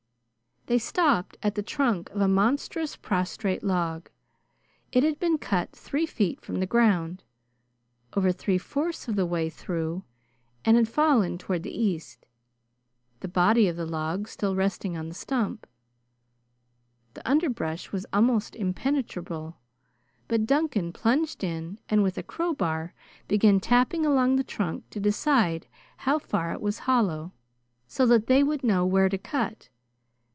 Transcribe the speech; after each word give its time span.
They 0.67 0.77
stopped 0.77 1.37
at 1.43 1.55
the 1.55 1.63
trunk 1.63 2.09
of 2.11 2.21
a 2.21 2.27
monstrous 2.29 2.95
prostrate 2.95 3.63
log. 3.63 4.09
It 4.93 5.01
had 5.03 5.19
been 5.19 5.37
cut 5.39 5.71
three 5.75 6.05
feet 6.05 6.39
from 6.39 6.59
the 6.61 6.67
ground, 6.67 7.23
over 8.13 8.31
three 8.31 8.59
fourths 8.59 9.07
of 9.07 9.15
the 9.17 9.25
way 9.25 9.49
through, 9.49 10.03
and 10.63 10.77
had 10.77 10.87
fallen 10.87 11.37
toward 11.39 11.63
the 11.63 11.75
east, 11.75 12.27
the 13.21 13.27
body 13.27 13.67
of 13.67 13.75
the 13.75 13.87
log 13.87 14.27
still 14.29 14.55
resting 14.55 14.95
on 14.95 15.09
the 15.09 15.15
stump. 15.15 15.65
The 17.15 17.27
underbrush 17.29 17.91
was 17.91 18.05
almost 18.13 18.55
impenetrable, 18.55 19.57
but 20.27 20.45
Duncan 20.45 20.93
plunged 20.93 21.43
in 21.43 21.79
and 21.89 22.03
with 22.03 22.17
a 22.19 22.23
crowbar 22.23 22.93
began 23.27 23.59
tapping 23.59 24.05
along 24.05 24.35
the 24.35 24.43
trunk 24.43 24.87
to 24.91 24.99
decide 25.01 25.65
how 25.97 26.19
far 26.19 26.53
it 26.53 26.61
was 26.61 26.79
hollow, 26.87 27.33
so 27.87 28.05
that 28.05 28.27
they 28.27 28.43
would 28.43 28.63
know 28.63 28.85
where 28.85 29.09
to 29.09 29.17
cut. 29.17 29.67